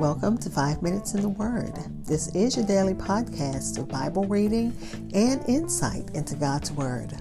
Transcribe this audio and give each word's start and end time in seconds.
Welcome 0.00 0.38
to 0.38 0.48
Five 0.48 0.80
Minutes 0.80 1.12
in 1.12 1.20
the 1.20 1.28
Word. 1.28 1.74
This 2.06 2.34
is 2.34 2.56
your 2.56 2.64
daily 2.64 2.94
podcast 2.94 3.76
of 3.78 3.88
Bible 3.88 4.24
reading 4.24 4.74
and 5.12 5.46
insight 5.46 6.08
into 6.14 6.34
God's 6.34 6.72
Word. 6.72 7.12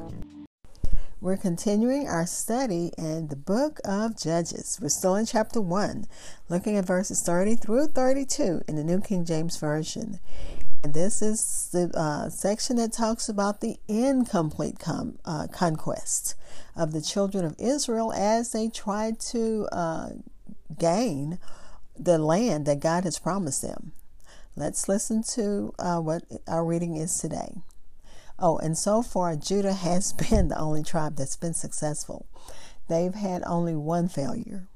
We're 1.20 1.36
continuing 1.36 2.08
our 2.08 2.26
study 2.26 2.94
in 2.98 3.28
the 3.28 3.36
book 3.36 3.82
of 3.84 4.18
Judges. 4.18 4.80
We're 4.82 4.88
still 4.88 5.16
in 5.16 5.26
chapter 5.26 5.60
1, 5.60 6.06
looking 6.48 6.78
at 6.78 6.86
verses 6.86 7.22
30 7.24 7.56
through 7.56 7.88
32 7.88 8.62
in 8.66 8.78
the 8.78 8.84
New 8.86 9.02
King 9.02 9.26
James 9.26 9.58
Version. 9.58 10.22
And 10.82 10.94
this 10.94 11.22
is 11.22 11.68
the 11.74 11.92
uh, 11.94 12.30
section 12.30 12.78
that 12.78 12.94
talks 12.94 13.28
about 13.28 13.60
the 13.60 13.76
incomplete 13.90 14.80
com- 14.80 15.20
uh, 15.26 15.48
conquest 15.52 16.36
of 16.74 16.94
the 16.94 17.02
children 17.02 17.44
of 17.44 17.58
Israel 17.60 18.14
as 18.14 18.54
they 18.54 18.70
tried 18.70 19.20
to 19.20 19.68
uh, 19.74 20.12
gain 20.78 21.40
the 21.98 22.18
land 22.18 22.66
that 22.66 22.80
God 22.80 23.04
has 23.04 23.20
promised 23.20 23.62
them. 23.62 23.92
Let's 24.56 24.88
listen 24.88 25.24
to 25.36 25.74
uh, 25.80 26.00
what 26.00 26.24
our 26.48 26.66
reading 26.66 26.96
is 26.96 27.18
today. 27.18 27.62
Oh, 28.38 28.58
and 28.58 28.78
so 28.78 29.02
far, 29.02 29.36
Judah 29.36 29.74
has 29.90 30.14
been 30.14 30.48
the 30.48 30.60
only 30.60 30.84
tribe 30.84 31.16
that's 31.16 31.36
been 31.36 31.54
successful. 31.54 32.26
They've 32.88 33.14
had 33.14 33.44
only 33.46 33.76
one 33.76 34.08
failure. 34.08 34.68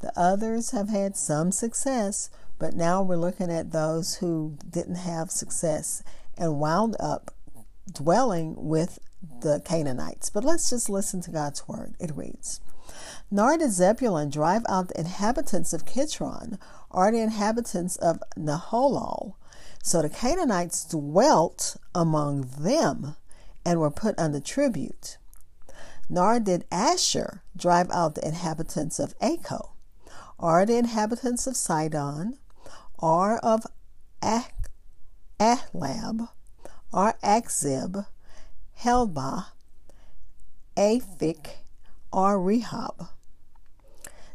The 0.00 0.12
others 0.16 0.72
have 0.72 0.88
had 0.88 1.16
some 1.16 1.52
success, 1.52 2.28
but 2.58 2.74
now 2.74 3.02
we're 3.02 3.16
looking 3.16 3.50
at 3.50 3.70
those 3.70 4.16
who 4.16 4.56
didn't 4.68 4.96
have 4.96 5.30
success 5.30 6.02
and 6.36 6.58
wound 6.58 6.96
up 6.98 7.32
dwelling 7.90 8.54
with 8.56 8.98
the 9.40 9.60
Canaanites. 9.64 10.28
But 10.30 10.44
let's 10.44 10.68
just 10.68 10.90
listen 10.90 11.20
to 11.22 11.30
God's 11.30 11.68
word. 11.68 11.94
It 12.00 12.16
reads 12.16 12.60
nor 13.30 13.56
did 13.56 13.72
Zebulun 13.72 14.30
drive 14.30 14.62
out 14.68 14.88
the 14.88 15.00
inhabitants 15.00 15.72
of 15.72 15.84
Kitron 15.84 16.58
or 16.90 17.10
the 17.10 17.20
inhabitants 17.20 17.96
of 17.96 18.22
Nahalol. 18.36 19.34
So 19.82 20.02
the 20.02 20.08
Canaanites 20.08 20.84
dwelt 20.84 21.76
among 21.94 22.42
them 22.58 23.16
and 23.64 23.80
were 23.80 23.90
put 23.90 24.18
under 24.18 24.40
tribute. 24.40 25.18
Nor 26.08 26.40
did 26.40 26.66
Asher 26.70 27.42
drive 27.56 27.90
out 27.90 28.14
the 28.14 28.26
inhabitants 28.26 28.98
of 28.98 29.18
Acco, 29.18 29.70
or 30.38 30.66
the 30.66 30.76
inhabitants 30.76 31.46
of 31.46 31.56
Sidon, 31.56 32.38
or 32.98 33.38
of 33.38 33.66
Ahlab, 34.20 36.28
or 36.92 37.14
Achzib, 37.22 38.06
Helbah, 38.80 39.46
Aphik, 40.76 41.61
or 42.12 42.38
Rehob. 42.38 43.08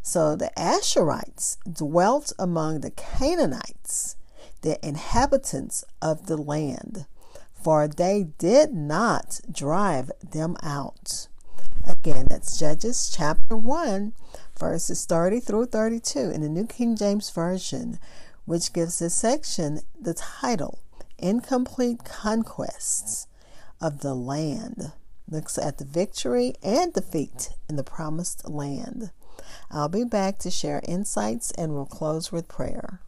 So 0.01 0.35
the 0.35 0.51
Asherites 0.57 1.57
dwelt 1.71 2.31
among 2.39 2.79
the 2.79 2.91
Canaanites, 2.91 4.15
the 4.61 4.85
inhabitants 4.85 5.83
of 6.01 6.27
the 6.27 6.37
land, 6.37 7.05
for 7.53 7.87
they 7.87 8.29
did 8.37 8.73
not 8.73 9.41
drive 9.51 10.11
them 10.23 10.55
out. 10.63 11.27
Again, 11.85 12.27
that's 12.29 12.57
Judges 12.57 13.09
chapter 13.13 13.57
1, 13.57 14.13
verses 14.57 15.05
30 15.05 15.39
through 15.41 15.65
32 15.67 16.19
in 16.19 16.41
the 16.41 16.49
New 16.49 16.65
King 16.65 16.95
James 16.95 17.29
Version, 17.29 17.99
which 18.45 18.73
gives 18.73 18.99
this 18.99 19.15
section 19.15 19.81
the 19.99 20.13
title 20.13 20.79
Incomplete 21.17 22.03
Conquests 22.05 23.27
of 23.81 23.99
the 23.99 24.13
Land. 24.13 24.93
Looks 25.29 25.57
at 25.57 25.77
the 25.77 25.83
victory 25.83 26.53
and 26.63 26.93
defeat 26.93 27.49
in 27.69 27.75
the 27.75 27.83
promised 27.83 28.47
land. 28.47 29.11
I'll 29.69 29.89
be 29.89 30.05
back 30.05 30.37
to 30.39 30.49
share 30.49 30.81
insights 30.87 31.51
and 31.51 31.73
we'll 31.73 31.85
close 31.85 32.31
with 32.31 32.47
prayer. 32.47 33.01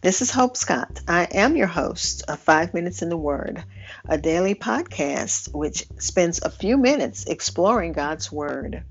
This 0.00 0.22
is 0.22 0.30
Hope 0.30 0.56
Scott. 0.56 1.00
I 1.08 1.24
am 1.24 1.56
your 1.56 1.66
host 1.66 2.22
of 2.28 2.38
Five 2.38 2.72
Minutes 2.72 3.02
in 3.02 3.08
the 3.08 3.16
Word, 3.16 3.64
a 4.08 4.16
daily 4.16 4.54
podcast 4.54 5.52
which 5.52 5.86
spends 5.98 6.40
a 6.40 6.50
few 6.50 6.76
minutes 6.76 7.24
exploring 7.24 7.94
God's 7.94 8.30
Word. 8.30 8.84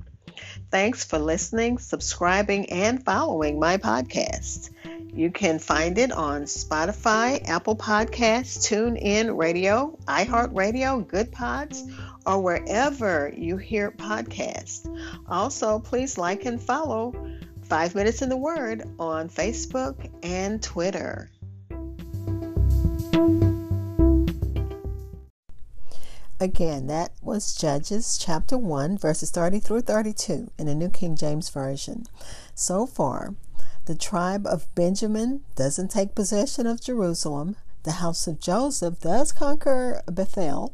Thanks 0.70 1.06
for 1.06 1.18
listening, 1.18 1.78
subscribing, 1.78 2.70
and 2.72 3.06
following 3.06 3.58
my 3.58 3.78
podcast. 3.78 4.70
You 5.18 5.32
can 5.32 5.58
find 5.58 5.98
it 5.98 6.12
on 6.12 6.44
Spotify, 6.44 7.44
Apple 7.50 7.76
Podcasts, 7.76 8.60
TuneIn 8.70 9.36
Radio, 9.36 9.98
iHeartRadio, 10.06 11.08
Good 11.08 11.32
Pods, 11.32 11.84
or 12.24 12.40
wherever 12.40 13.34
you 13.36 13.58
hear 13.58 13.90
podcasts. 13.90 14.88
Also, 15.28 15.80
please 15.80 16.20
like 16.20 16.46
and 16.46 16.62
follow 16.62 17.16
Five 17.64 17.96
Minutes 17.96 18.22
in 18.22 18.30
the 18.30 18.38
Word 18.38 18.84
on 19.00 19.28
Facebook 19.28 20.08
and 20.22 20.62
Twitter. 20.62 21.32
Again, 26.40 26.86
that 26.86 27.14
was 27.24 27.56
Judges 27.56 28.20
chapter 28.22 28.56
1, 28.56 29.00
verses 29.00 29.32
30 29.32 29.62
through 29.62 29.82
32 29.82 30.52
in 30.60 30.68
the 30.68 30.76
New 30.76 30.90
King 30.90 31.16
James 31.16 31.50
Version. 31.50 32.04
So 32.54 32.86
far, 32.86 33.34
the 33.88 33.96
tribe 33.96 34.46
of 34.46 34.74
Benjamin 34.76 35.42
doesn't 35.56 35.90
take 35.90 36.14
possession 36.14 36.68
of 36.68 36.82
Jerusalem. 36.82 37.56
The 37.84 37.94
house 37.94 38.28
of 38.28 38.40
Joseph 38.40 39.00
does 39.00 39.32
conquer 39.32 40.04
Bethel. 40.06 40.74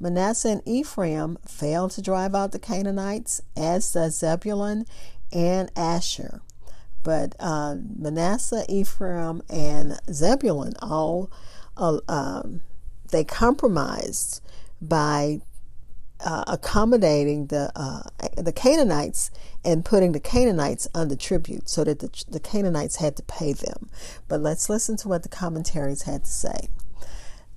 Manasseh 0.00 0.48
and 0.48 0.62
Ephraim 0.66 1.38
fail 1.46 1.88
to 1.88 2.02
drive 2.02 2.34
out 2.34 2.50
the 2.50 2.58
Canaanites, 2.58 3.40
as 3.56 3.92
does 3.92 4.18
Zebulun 4.18 4.86
and 5.32 5.70
Asher. 5.76 6.40
But 7.04 7.36
uh, 7.38 7.76
Manasseh, 7.96 8.64
Ephraim, 8.68 9.42
and 9.48 10.00
Zebulun 10.12 10.74
all 10.82 11.30
uh, 11.76 12.00
um, 12.08 12.62
they 13.12 13.22
compromised 13.22 14.42
by 14.82 15.42
uh, 16.20 16.42
accommodating 16.48 17.46
the 17.46 17.70
uh, 17.76 18.02
the 18.36 18.52
Canaanites 18.52 19.30
and 19.64 19.84
putting 19.84 20.12
the 20.12 20.20
Canaanites 20.20 20.88
under 20.94 21.16
tribute, 21.16 21.68
so 21.68 21.84
that 21.84 21.98
the, 21.98 22.24
the 22.28 22.40
Canaanites 22.40 22.96
had 22.96 23.16
to 23.16 23.22
pay 23.22 23.52
them. 23.52 23.90
But 24.28 24.40
let's 24.40 24.68
listen 24.68 24.96
to 24.98 25.08
what 25.08 25.22
the 25.22 25.28
commentaries 25.28 26.02
had 26.02 26.24
to 26.24 26.30
say. 26.30 26.68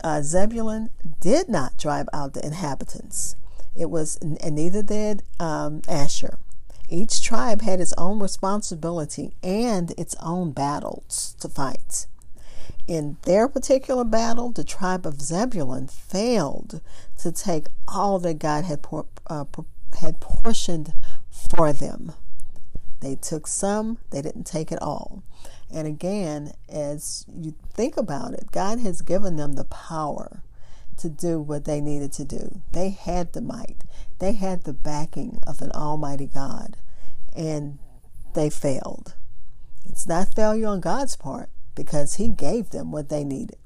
Uh, 0.03 0.22
Zebulun 0.22 0.90
did 1.19 1.47
not 1.47 1.78
drive 1.78 2.09
out 2.11 2.34
the 2.34 2.45
inhabitants. 2.45 3.35
It 3.75 3.90
was, 3.90 4.17
and 4.17 4.56
neither 4.56 4.81
did 4.81 5.23
um, 5.40 5.81
Asher. 5.88 6.38
Each 6.90 7.22
tribe 7.22 7.61
had 7.61 7.79
its 7.79 7.94
own 7.97 8.19
responsibility 8.19 9.34
and 9.41 9.91
its 9.97 10.16
own 10.19 10.51
battles 10.51 11.35
to 11.40 11.47
fight. 11.47 12.07
In 12.88 13.16
their 13.22 13.47
particular 13.47 14.03
battle, 14.03 14.51
the 14.51 14.66
tribe 14.66 15.06
of 15.06 15.22
Zebulun 15.22 15.88
failed 15.88 16.81
to 17.19 17.31
take 17.31 17.67
all 17.88 18.19
that 18.19 18.40
God 18.40 18.66
had, 18.66 18.81
por- 18.81 19.06
uh, 19.28 19.45
had 20.01 20.19
portioned 20.19 20.94
for 21.31 21.73
them. 21.73 22.13
They 22.99 23.15
took 23.15 23.47
some, 23.47 23.97
they 24.11 24.21
didn't 24.21 24.45
take 24.45 24.71
it 24.71 24.81
all. 24.81 25.23
And 25.73 25.87
again, 25.87 26.53
as 26.69 27.25
you 27.33 27.55
think 27.73 27.97
about 27.97 28.33
it, 28.33 28.51
God 28.51 28.79
has 28.79 29.01
given 29.01 29.37
them 29.37 29.53
the 29.53 29.63
power 29.63 30.43
to 30.97 31.09
do 31.09 31.39
what 31.39 31.65
they 31.65 31.81
needed 31.81 32.11
to 32.13 32.25
do. 32.25 32.61
They 32.73 32.89
had 32.89 33.33
the 33.33 33.41
might, 33.41 33.83
they 34.19 34.33
had 34.33 34.65
the 34.65 34.73
backing 34.73 35.39
of 35.47 35.61
an 35.61 35.71
Almighty 35.71 36.27
God, 36.27 36.77
and 37.35 37.79
they 38.35 38.49
failed. 38.49 39.15
It's 39.85 40.05
not 40.05 40.35
failure 40.35 40.67
on 40.67 40.79
God's 40.79 41.15
part, 41.15 41.49
because 41.73 42.15
he 42.15 42.27
gave 42.27 42.69
them 42.69 42.91
what 42.91 43.09
they 43.09 43.23
needed. 43.23 43.57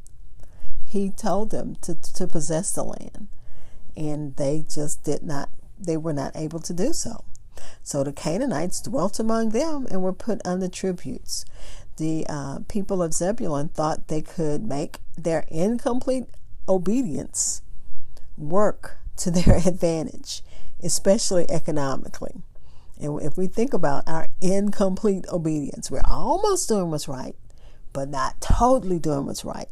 He 0.85 1.09
told 1.09 1.49
them 1.49 1.75
to, 1.81 1.95
to 1.95 2.27
possess 2.27 2.71
the 2.71 2.83
land, 2.83 3.27
and 3.97 4.35
they 4.35 4.63
just 4.69 5.03
did 5.03 5.23
not, 5.23 5.49
they 5.77 5.97
were 5.97 6.13
not 6.13 6.35
able 6.35 6.59
to 6.59 6.73
do 6.73 6.93
so. 6.93 7.25
So 7.83 8.03
the 8.03 8.13
Canaanites 8.13 8.81
dwelt 8.81 9.19
among 9.19 9.49
them 9.49 9.87
and 9.89 10.01
were 10.01 10.13
put 10.13 10.41
under 10.45 10.67
tributes. 10.67 11.45
The 11.97 12.25
uh, 12.27 12.59
people 12.67 13.01
of 13.01 13.13
Zebulun 13.13 13.69
thought 13.69 14.07
they 14.07 14.21
could 14.21 14.63
make 14.63 14.99
their 15.17 15.45
incomplete 15.47 16.25
obedience 16.67 17.61
work 18.37 18.97
to 19.17 19.31
their 19.31 19.57
advantage, 19.65 20.41
especially 20.83 21.49
economically. 21.49 22.35
And 22.99 23.21
if 23.21 23.37
we 23.37 23.47
think 23.47 23.73
about 23.73 24.07
our 24.07 24.27
incomplete 24.41 25.25
obedience, 25.31 25.91
we're 25.91 26.01
almost 26.09 26.69
doing 26.69 26.91
what's 26.91 27.07
right, 27.07 27.35
but 27.93 28.09
not 28.09 28.39
totally 28.39 28.99
doing 28.99 29.25
what's 29.25 29.43
right. 29.43 29.69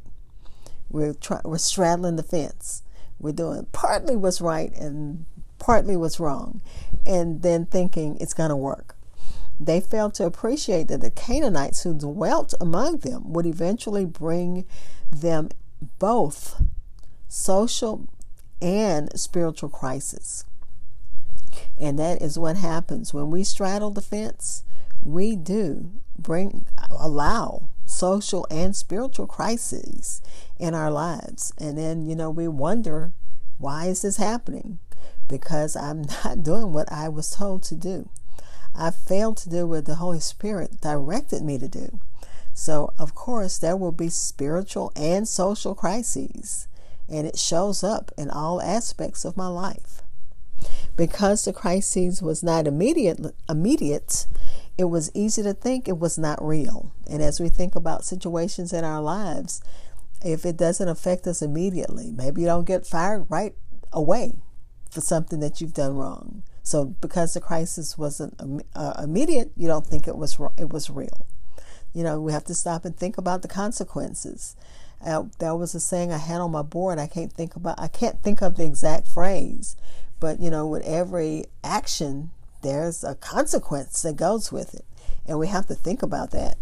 We're 0.90 1.14
try- 1.14 1.42
we're 1.44 1.58
straddling 1.58 2.18
the 2.18 2.24
fence. 2.24 2.84
We're 3.20 3.32
doing 3.32 3.68
partly 3.72 4.16
what's 4.16 4.42
right 4.42 4.72
and 4.74 5.26
partly 5.58 5.96
what's 5.96 6.20
wrong, 6.20 6.62
and 7.06 7.42
then 7.42 7.66
thinking 7.66 8.18
it's 8.20 8.34
going 8.34 8.50
to 8.50 8.56
work. 8.56 8.96
They 9.60 9.80
failed 9.80 10.14
to 10.16 10.26
appreciate 10.26 10.88
that 10.88 11.02
the 11.02 11.12
Canaanites 11.12 11.84
who 11.84 11.94
dwelt 11.94 12.54
among 12.60 12.98
them 12.98 13.32
would 13.32 13.46
eventually 13.46 14.06
bring 14.06 14.66
them 15.12 15.50
both 16.00 16.62
social 17.28 18.08
and 18.62 19.18
spiritual 19.20 19.70
crisis. 19.70 20.46
And 21.78 22.00
that 22.00 22.22
is 22.22 22.40
what 22.40 22.58
happens 22.58 23.14
when 23.14 23.30
we 23.30 23.44
straddle 23.44 23.92
the 23.92 24.02
fence. 24.02 24.64
We 25.04 25.36
do 25.36 25.92
bring, 26.18 26.66
allow 26.90 27.70
social 27.86 28.48
and 28.50 28.76
spiritual 28.76 29.28
crises 29.28 30.22
in 30.58 30.74
our 30.74 30.90
lives. 30.90 31.54
And 31.58 31.78
then, 31.78 32.06
you 32.08 32.16
know, 32.16 32.30
we 32.30 32.48
wonder, 32.48 33.12
why 33.58 33.86
is 33.86 34.02
this 34.02 34.18
happening? 34.18 34.80
Because 35.28 35.76
I'm 35.76 36.02
not 36.24 36.44
doing 36.44 36.74
what 36.74 36.92
I 36.92 37.10
was 37.10 37.30
told 37.30 37.64
to 37.64 37.76
do. 37.76 38.10
I 38.76 38.90
failed 38.90 39.38
to 39.38 39.50
do 39.50 39.68
what 39.68 39.86
the 39.86 39.96
Holy 39.96 40.20
Spirit 40.20 40.82
directed 40.82 41.44
me 41.44 41.58
to 41.60 41.68
do. 41.68 42.00
So, 42.54 42.94
of 42.98 43.16
course, 43.16 43.58
there 43.58 43.78
will 43.78 43.92
be 43.92 44.10
spiritual 44.10 44.92
and 44.96 45.28
social 45.28 45.76
crises, 45.76 46.68
and 47.10 47.26
it 47.28 47.38
shows 47.38 47.84
up 47.84 48.12
in 48.18 48.30
all 48.30 48.62
aspects 48.62 49.26
of 49.26 49.38
my 49.38 49.48
life. 49.48 50.02
Because 50.96 51.44
the 51.44 51.54
crises 51.54 52.22
was 52.22 52.44
not 52.44 52.68
immediate, 52.68 53.20
immediate, 53.50 54.28
it 54.78 54.86
was 54.86 55.12
easy 55.14 55.44
to 55.44 55.54
think 55.54 55.88
it 55.88 56.00
was 56.00 56.18
not 56.18 56.44
real. 56.44 56.92
And 57.10 57.22
as 57.22 57.40
we 57.40 57.50
think 57.50 57.76
about 57.76 58.06
situations 58.06 58.72
in 58.72 58.84
our 58.84 59.02
lives, 59.02 59.62
if 60.24 60.46
it 60.46 60.58
doesn't 60.58 60.88
affect 60.88 61.28
us 61.28 61.42
immediately, 61.42 62.12
maybe 62.12 62.42
you 62.42 62.48
don't 62.48 62.66
get 62.66 62.88
fired 62.88 63.26
right 63.30 63.56
away 63.92 64.38
for 64.94 65.02
something 65.02 65.40
that 65.40 65.60
you've 65.60 65.74
done 65.74 65.96
wrong. 65.96 66.44
So 66.62 66.86
because 66.86 67.34
the 67.34 67.42
crisis 67.42 67.98
wasn't 67.98 68.64
uh, 68.76 68.94
immediate, 69.04 69.52
you 69.58 69.68
don't 69.68 69.86
think 69.86 70.08
it 70.08 70.16
was 70.16 70.40
it 70.58 70.70
was 70.70 70.90
real. 70.90 71.26
You 71.94 72.04
know, 72.04 72.22
we 72.22 72.32
have 72.32 72.46
to 72.46 72.56
stop 72.56 72.86
and 72.86 72.96
think 72.96 73.18
about 73.18 73.42
the 73.42 73.48
consequences. 73.48 74.56
Uh, 75.06 75.26
that 75.40 75.58
was 75.58 75.76
a 75.76 75.80
saying 75.80 76.12
I 76.12 76.18
had 76.18 76.40
on 76.40 76.52
my 76.52 76.62
board. 76.62 76.98
I 76.98 77.08
can't 77.08 77.34
think 77.34 77.56
about. 77.56 77.80
I 77.80 77.88
can't 77.88 78.22
think 78.22 78.42
of 78.42 78.56
the 78.56 78.64
exact 78.64 79.08
phrase, 79.08 79.76
but 80.20 80.40
you 80.40 80.50
know, 80.50 80.66
with 80.66 80.84
every 80.86 81.46
action, 81.64 82.32
there's 82.62 83.04
a 83.04 83.16
consequence 83.16 84.02
that 84.04 84.16
goes 84.16 84.52
with 84.52 84.74
it, 84.74 84.86
and 85.28 85.38
we 85.38 85.48
have 85.48 85.68
to 85.68 85.76
think 85.76 86.02
about 86.02 86.32
that. 86.32 86.58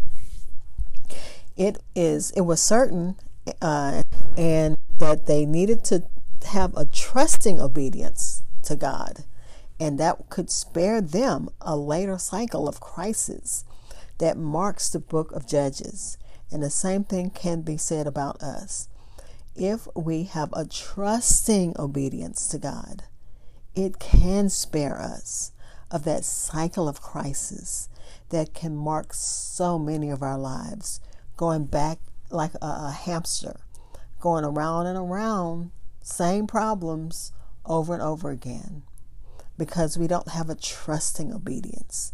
It 1.56 1.78
is. 1.94 2.32
It 2.32 2.40
was 2.40 2.60
certain, 2.60 3.14
uh, 3.60 4.02
and 4.36 4.76
that 4.98 5.26
they 5.26 5.46
needed 5.46 5.84
to 5.84 6.02
have 6.44 6.76
a 6.76 6.84
trusting 6.84 7.60
obedience 7.60 8.42
to 8.64 8.76
God 8.76 9.24
and 9.82 9.98
that 9.98 10.28
could 10.28 10.48
spare 10.48 11.00
them 11.00 11.48
a 11.60 11.76
later 11.76 12.16
cycle 12.16 12.68
of 12.68 12.78
crisis 12.78 13.64
that 14.18 14.36
marks 14.36 14.88
the 14.88 15.00
book 15.00 15.32
of 15.32 15.48
Judges. 15.48 16.18
And 16.52 16.62
the 16.62 16.70
same 16.70 17.02
thing 17.02 17.30
can 17.30 17.62
be 17.62 17.76
said 17.76 18.06
about 18.06 18.40
us. 18.40 18.88
If 19.56 19.88
we 19.96 20.22
have 20.22 20.50
a 20.52 20.66
trusting 20.66 21.74
obedience 21.80 22.46
to 22.48 22.58
God, 22.58 23.02
it 23.74 23.98
can 23.98 24.48
spare 24.50 25.00
us 25.00 25.50
of 25.90 26.04
that 26.04 26.24
cycle 26.24 26.88
of 26.88 27.02
crisis 27.02 27.88
that 28.28 28.54
can 28.54 28.76
mark 28.76 29.12
so 29.12 29.80
many 29.80 30.10
of 30.10 30.22
our 30.22 30.38
lives, 30.38 31.00
going 31.36 31.64
back 31.64 31.98
like 32.30 32.54
a, 32.54 32.66
a 32.66 32.96
hamster, 33.04 33.56
going 34.20 34.44
around 34.44 34.86
and 34.86 34.96
around, 34.96 35.72
same 36.02 36.46
problems 36.46 37.32
over 37.64 37.94
and 37.94 38.02
over 38.02 38.30
again 38.30 38.82
because 39.58 39.96
we 39.96 40.06
don't 40.06 40.28
have 40.28 40.50
a 40.50 40.54
trusting 40.54 41.32
obedience. 41.32 42.12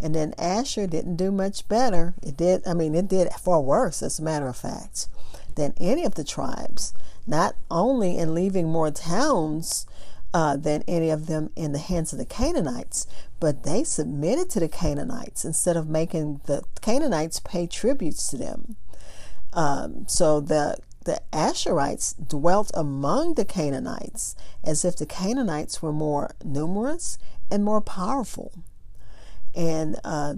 And 0.00 0.14
then 0.14 0.34
Asher 0.36 0.86
didn't 0.88 1.16
do 1.16 1.30
much 1.30 1.68
better. 1.68 2.14
It 2.22 2.36
did, 2.36 2.66
I 2.66 2.74
mean, 2.74 2.94
it 2.94 3.08
did 3.08 3.32
far 3.34 3.60
worse, 3.60 4.02
as 4.02 4.18
a 4.18 4.22
matter 4.22 4.48
of 4.48 4.56
fact, 4.56 5.08
than 5.54 5.74
any 5.78 6.04
of 6.04 6.16
the 6.16 6.24
tribes, 6.24 6.92
not 7.26 7.54
only 7.70 8.18
in 8.18 8.34
leaving 8.34 8.68
more 8.68 8.90
towns 8.90 9.86
uh, 10.34 10.56
than 10.56 10.82
any 10.88 11.10
of 11.10 11.26
them 11.26 11.50
in 11.54 11.72
the 11.72 11.78
hands 11.78 12.12
of 12.12 12.18
the 12.18 12.24
Canaanites, 12.24 13.06
but 13.38 13.62
they 13.62 13.84
submitted 13.84 14.50
to 14.50 14.60
the 14.60 14.68
Canaanites 14.68 15.44
instead 15.44 15.76
of 15.76 15.88
making 15.88 16.40
the 16.46 16.62
Canaanites 16.80 17.38
pay 17.38 17.66
tributes 17.66 18.28
to 18.30 18.36
them. 18.36 18.76
Um, 19.52 20.06
so 20.08 20.40
the 20.40 20.78
the 21.04 21.20
Asherites 21.32 22.14
dwelt 22.28 22.70
among 22.74 23.34
the 23.34 23.44
Canaanites 23.44 24.36
as 24.64 24.84
if 24.84 24.96
the 24.96 25.06
Canaanites 25.06 25.82
were 25.82 25.92
more 25.92 26.34
numerous 26.44 27.18
and 27.50 27.64
more 27.64 27.80
powerful, 27.80 28.52
and 29.54 29.98
uh, 30.04 30.34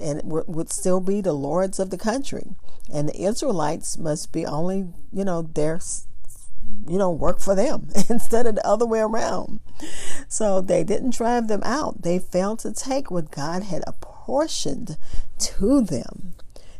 and 0.00 0.22
would 0.24 0.70
still 0.70 1.00
be 1.00 1.20
the 1.20 1.32
lords 1.32 1.78
of 1.78 1.90
the 1.90 1.98
country. 1.98 2.48
And 2.92 3.08
the 3.08 3.22
Israelites 3.24 3.98
must 3.98 4.32
be 4.32 4.46
only, 4.46 4.88
you 5.12 5.24
know, 5.24 5.42
their, 5.42 5.80
you 6.86 6.98
know, 6.98 7.10
work 7.10 7.40
for 7.40 7.54
them 7.54 7.88
instead 8.08 8.46
of 8.46 8.56
the 8.56 8.66
other 8.66 8.86
way 8.86 9.00
around. 9.00 9.60
So 10.28 10.60
they 10.60 10.84
didn't 10.84 11.14
drive 11.14 11.48
them 11.48 11.62
out. 11.64 12.02
They 12.02 12.18
failed 12.18 12.60
to 12.60 12.72
take 12.72 13.10
what 13.10 13.30
God 13.30 13.64
had 13.64 13.82
apportioned 13.86 14.96
to 15.38 15.80
them. 15.82 16.34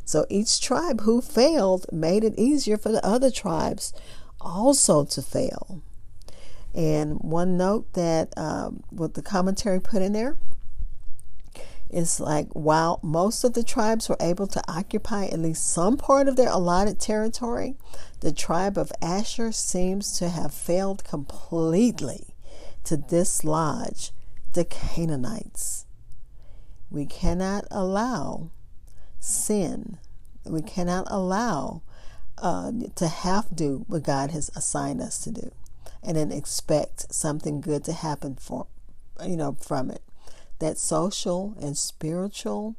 So 0.07 0.25
each 0.31 0.61
tribe 0.61 1.01
who 1.01 1.21
failed 1.21 1.87
made 1.93 2.23
it 2.23 2.39
easier 2.39 2.77
for 2.77 2.93
the 2.93 3.05
other 3.05 3.31
tribes 3.31 3.93
also 4.41 5.05
to 5.05 5.21
fail. 5.21 5.83
And 6.73 7.19
one 7.21 7.57
note 7.57 7.93
that 7.95 8.33
um, 8.37 8.85
what 8.91 9.15
the 9.15 9.23
commentary 9.23 9.81
put 9.81 10.03
in 10.03 10.13
there 10.13 10.37
is 11.91 12.21
like 12.21 12.49
while 12.53 13.01
most 13.03 13.43
of 13.43 13.55
the 13.55 13.65
tribes 13.65 14.09
were 14.09 14.17
able 14.21 14.47
to 14.47 14.63
occupy 14.69 15.27
at 15.27 15.41
least 15.41 15.67
some 15.67 15.97
part 15.97 16.29
of 16.29 16.37
their 16.37 16.51
allotted 16.51 17.01
territory, 17.01 17.75
the 18.21 18.33
tribe 18.33 18.79
of 18.79 18.93
Asher 19.03 19.51
seems 19.51 20.17
to 20.19 20.29
have 20.29 20.55
failed 20.55 21.03
completely 21.03 22.35
to 22.85 22.97
dislodge 22.97 24.13
the 24.53 24.65
Canaanites. 24.65 25.87
We 26.91 27.07
cannot 27.07 27.65
allow 27.73 28.51
sin. 29.21 29.99
We 30.45 30.63
cannot 30.63 31.07
allow 31.11 31.83
uh, 32.39 32.71
to 32.95 33.09
have 33.09 33.55
do 33.55 33.85
what 33.89 34.05
God 34.05 34.31
has 34.31 34.51
assigned 34.55 35.01
us 35.01 35.19
to 35.21 35.31
do, 35.31 35.53
and 36.03 36.17
then 36.17 36.33
expect 36.33 37.13
something 37.13 37.61
good 37.61 37.85
to 37.85 37.93
happen 37.93 38.37
for, 38.37 38.67
you 39.25 39.37
know, 39.37 39.57
from 39.61 39.91
it. 39.91 40.03
That 40.59 40.79
social 40.79 41.55
and 41.61 41.77
spiritual 41.77 42.77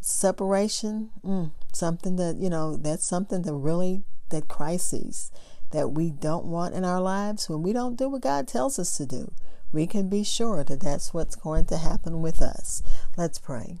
separation, 0.00 1.10
mm, 1.24 1.50
something 1.72 2.16
that 2.16 2.36
you 2.36 2.50
know, 2.50 2.76
that's 2.76 3.04
something 3.04 3.42
that 3.42 3.54
really 3.54 4.04
that 4.30 4.48
crises 4.48 5.30
that 5.70 5.88
we 5.88 6.10
don't 6.10 6.46
want 6.46 6.74
in 6.74 6.84
our 6.84 7.00
lives 7.00 7.48
when 7.48 7.62
we 7.62 7.72
don't 7.72 7.96
do 7.96 8.08
what 8.08 8.22
God 8.22 8.48
tells 8.48 8.78
us 8.78 8.96
to 8.96 9.06
do. 9.06 9.32
We 9.72 9.86
can 9.86 10.08
be 10.08 10.24
sure 10.24 10.64
that 10.64 10.80
that's 10.80 11.12
what's 11.12 11.36
going 11.36 11.66
to 11.66 11.76
happen 11.76 12.22
with 12.22 12.40
us. 12.40 12.82
Let's 13.16 13.38
pray. 13.38 13.80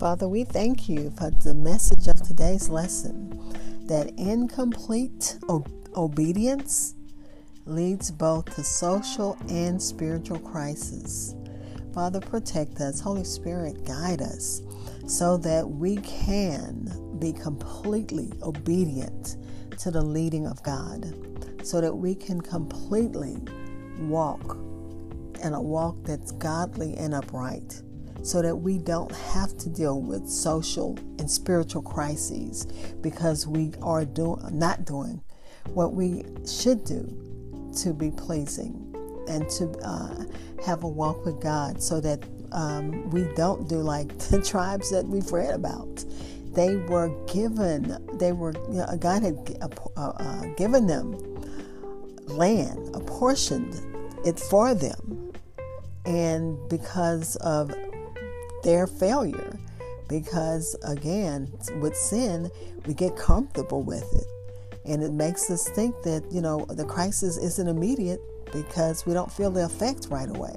Father, 0.00 0.26
we 0.26 0.44
thank 0.44 0.88
you 0.88 1.12
for 1.18 1.30
the 1.30 1.52
message 1.52 2.08
of 2.08 2.26
today's 2.26 2.70
lesson 2.70 3.38
that 3.84 4.08
incomplete 4.16 5.36
obedience 5.94 6.94
leads 7.66 8.10
both 8.10 8.46
to 8.54 8.64
social 8.64 9.36
and 9.50 9.80
spiritual 9.80 10.38
crisis. 10.38 11.34
Father, 11.92 12.18
protect 12.18 12.80
us. 12.80 12.98
Holy 12.98 13.24
Spirit, 13.24 13.84
guide 13.84 14.22
us 14.22 14.62
so 15.06 15.36
that 15.36 15.68
we 15.68 15.96
can 15.96 17.18
be 17.18 17.34
completely 17.34 18.32
obedient 18.42 19.36
to 19.80 19.90
the 19.90 20.00
leading 20.00 20.46
of 20.46 20.62
God, 20.62 21.14
so 21.62 21.78
that 21.82 21.94
we 21.94 22.14
can 22.14 22.40
completely 22.40 23.36
walk 23.98 24.56
in 25.44 25.52
a 25.52 25.60
walk 25.60 25.96
that's 26.04 26.32
godly 26.32 26.96
and 26.96 27.12
upright 27.12 27.82
so 28.22 28.42
that 28.42 28.54
we 28.54 28.78
don't 28.78 29.14
have 29.14 29.56
to 29.58 29.68
deal 29.68 30.00
with 30.00 30.28
social 30.28 30.98
and 31.18 31.30
spiritual 31.30 31.82
crises 31.82 32.66
because 33.00 33.46
we 33.46 33.72
are 33.82 34.04
doing 34.04 34.40
not 34.52 34.84
doing 34.84 35.20
what 35.74 35.92
we 35.92 36.24
should 36.46 36.84
do 36.84 37.04
to 37.76 37.92
be 37.92 38.10
pleasing 38.10 38.86
and 39.28 39.48
to 39.48 39.70
uh, 39.84 40.24
have 40.64 40.82
a 40.82 40.88
walk 40.88 41.24
with 41.24 41.40
God 41.40 41.82
so 41.82 42.00
that 42.00 42.22
um, 42.52 43.08
we 43.10 43.24
don't 43.34 43.68
do 43.68 43.76
like 43.76 44.16
the 44.30 44.42
tribes 44.42 44.90
that 44.90 45.06
we've 45.06 45.30
read 45.30 45.54
about. 45.54 46.04
They 46.52 46.76
were 46.76 47.10
given, 47.26 47.96
they 48.18 48.32
were, 48.32 48.52
you 48.68 48.78
know, 48.78 48.96
God 48.98 49.22
had 49.22 49.58
uh, 49.96 50.00
uh, 50.00 50.42
given 50.56 50.86
them 50.86 51.16
land, 52.26 52.94
apportioned 52.94 53.80
it 54.24 54.38
for 54.38 54.74
them. 54.74 55.32
And 56.04 56.58
because 56.68 57.36
of 57.36 57.72
their 58.62 58.86
failure 58.86 59.58
because 60.08 60.76
again 60.84 61.50
with 61.80 61.96
sin 61.96 62.50
we 62.86 62.94
get 62.94 63.16
comfortable 63.16 63.82
with 63.82 64.04
it 64.14 64.26
and 64.84 65.02
it 65.02 65.12
makes 65.12 65.50
us 65.50 65.68
think 65.68 65.94
that 66.02 66.24
you 66.30 66.40
know 66.40 66.64
the 66.70 66.84
crisis 66.84 67.36
isn't 67.36 67.68
immediate 67.68 68.20
because 68.52 69.06
we 69.06 69.12
don't 69.12 69.30
feel 69.30 69.50
the 69.50 69.64
effect 69.64 70.08
right 70.10 70.28
away 70.28 70.56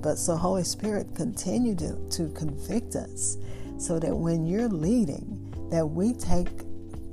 but 0.00 0.16
so 0.16 0.36
holy 0.36 0.64
spirit 0.64 1.06
continue 1.14 1.74
to, 1.74 1.94
to 2.08 2.28
convict 2.30 2.96
us 2.96 3.36
so 3.78 3.98
that 3.98 4.14
when 4.14 4.46
you're 4.46 4.68
leading 4.68 5.38
that 5.70 5.86
we 5.86 6.12
take 6.14 6.48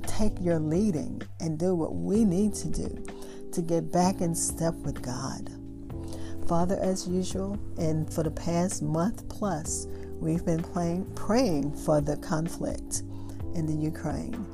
take 0.10 0.34
your 0.42 0.60
leading 0.60 1.22
and 1.40 1.58
do 1.58 1.76
what 1.76 1.96
we 1.96 2.26
need 2.26 2.54
to 2.54 2.68
do 2.68 3.06
to 3.52 3.62
get 3.62 3.92
back 3.92 4.22
in 4.22 4.36
step 4.36 4.74
with 4.76 5.02
God. 5.02 5.59
Father, 6.50 6.80
as 6.82 7.08
usual, 7.08 7.60
and 7.78 8.12
for 8.12 8.24
the 8.24 8.32
past 8.32 8.82
month 8.82 9.30
plus, 9.30 9.86
we've 10.20 10.44
been 10.44 10.64
playing, 10.64 11.06
praying 11.14 11.72
for 11.72 12.02
the 12.02 12.18
conflict 12.18 13.04
in 13.54 13.68
the 13.68 13.74
Ukraine. 13.74 14.48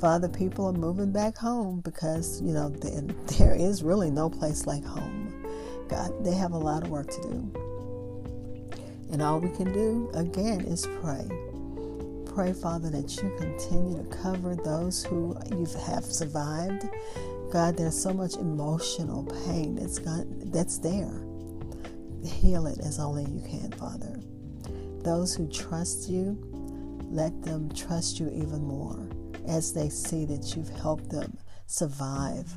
Father, 0.00 0.28
people 0.28 0.66
are 0.66 0.72
moving 0.72 1.10
back 1.10 1.36
home 1.36 1.80
because, 1.80 2.40
you 2.40 2.52
know, 2.52 2.68
there 3.36 3.56
is 3.56 3.82
really 3.82 4.12
no 4.12 4.30
place 4.30 4.64
like 4.64 4.84
home. 4.84 5.44
God, 5.88 6.24
they 6.24 6.34
have 6.34 6.52
a 6.52 6.56
lot 6.56 6.84
of 6.84 6.88
work 6.90 7.10
to 7.10 7.20
do. 7.22 7.52
And 9.10 9.20
all 9.20 9.40
we 9.40 9.50
can 9.50 9.72
do, 9.72 10.08
again, 10.14 10.60
is 10.60 10.86
pray. 11.02 11.26
Pray, 12.32 12.52
Father, 12.52 12.90
that 12.90 13.16
you 13.16 13.28
continue 13.40 14.00
to 14.00 14.16
cover 14.18 14.54
those 14.54 15.02
who 15.02 15.36
you 15.50 15.66
have 15.84 16.04
survived. 16.04 16.88
God, 17.52 17.76
there's 17.76 18.00
so 18.00 18.14
much 18.14 18.36
emotional 18.36 19.24
pain 19.46 19.74
that's, 19.74 19.98
got, 19.98 20.26
that's 20.52 20.78
there 20.78 21.24
heal 22.24 22.66
it 22.66 22.78
as 22.80 22.98
only 22.98 23.24
you 23.24 23.40
can, 23.40 23.72
Father. 23.72 24.20
Those 25.02 25.34
who 25.34 25.48
trust 25.48 26.08
you, 26.08 26.38
let 27.10 27.42
them 27.42 27.70
trust 27.74 28.20
you 28.20 28.28
even 28.28 28.62
more 28.62 29.08
as 29.48 29.72
they 29.72 29.88
see 29.88 30.24
that 30.26 30.54
you've 30.54 30.68
helped 30.68 31.10
them 31.10 31.36
survive 31.66 32.52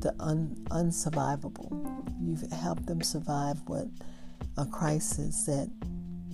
the 0.00 0.14
un- 0.20 0.56
unsurvivable. 0.70 2.04
You've 2.20 2.50
helped 2.52 2.86
them 2.86 3.02
survive 3.02 3.60
what 3.66 3.86
a 4.56 4.66
crisis 4.66 5.44
that 5.44 5.70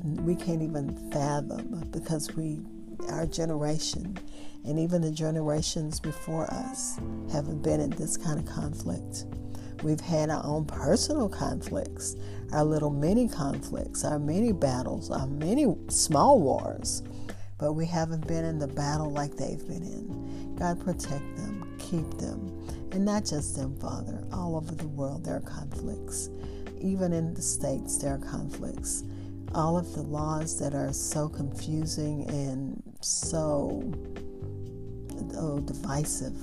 we 0.02 0.34
can't 0.34 0.62
even 0.62 1.10
fathom 1.10 1.88
because 1.90 2.34
we, 2.34 2.60
our 3.08 3.26
generation, 3.26 4.18
and 4.64 4.78
even 4.78 5.02
the 5.02 5.10
generations 5.10 6.00
before 6.00 6.52
us, 6.52 6.98
haven't 7.32 7.62
been 7.62 7.80
in 7.80 7.90
this 7.90 8.16
kind 8.16 8.38
of 8.38 8.46
conflict. 8.46 9.24
We've 9.82 10.00
had 10.00 10.30
our 10.30 10.44
own 10.44 10.64
personal 10.64 11.28
conflicts, 11.28 12.16
our 12.52 12.64
little 12.64 12.90
mini 12.90 13.28
conflicts, 13.28 14.04
our 14.04 14.18
mini 14.18 14.52
battles, 14.52 15.10
our 15.10 15.26
many 15.26 15.66
small 15.88 16.40
wars, 16.40 17.02
but 17.58 17.72
we 17.72 17.86
haven't 17.86 18.26
been 18.26 18.44
in 18.44 18.58
the 18.58 18.68
battle 18.68 19.10
like 19.10 19.36
they've 19.36 19.66
been 19.66 19.82
in. 19.82 20.56
God, 20.56 20.80
protect 20.80 21.36
them, 21.36 21.76
keep 21.78 22.08
them, 22.18 22.48
and 22.92 23.04
not 23.04 23.24
just 23.24 23.56
them, 23.56 23.76
Father. 23.78 24.24
All 24.32 24.56
over 24.56 24.74
the 24.74 24.88
world, 24.88 25.24
there 25.24 25.36
are 25.36 25.40
conflicts. 25.40 26.28
Even 26.80 27.12
in 27.12 27.34
the 27.34 27.42
states, 27.42 27.98
there 27.98 28.14
are 28.14 28.18
conflicts. 28.18 29.04
All 29.54 29.76
of 29.76 29.92
the 29.94 30.02
laws 30.02 30.58
that 30.60 30.74
are 30.74 30.92
so 30.92 31.28
confusing 31.28 32.28
and 32.28 32.82
so 33.00 33.82
oh, 35.36 35.60
divisive. 35.60 36.36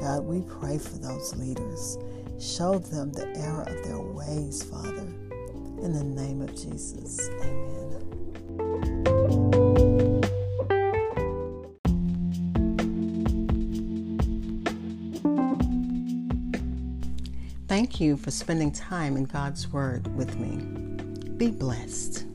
God, 0.00 0.24
we 0.24 0.42
pray 0.42 0.78
for 0.78 0.98
those 0.98 1.34
leaders. 1.36 1.98
Show 2.38 2.78
them 2.78 3.12
the 3.12 3.26
error 3.36 3.62
of 3.62 3.82
their 3.84 4.00
ways, 4.00 4.62
Father. 4.62 5.06
In 5.82 5.92
the 5.92 6.04
name 6.04 6.42
of 6.42 6.54
Jesus, 6.54 7.28
amen. 7.40 7.76
Thank 17.68 18.00
you 18.00 18.16
for 18.16 18.30
spending 18.30 18.70
time 18.70 19.16
in 19.16 19.24
God's 19.24 19.72
Word 19.72 20.14
with 20.16 20.38
me. 20.38 20.56
Be 21.36 21.50
blessed. 21.50 22.26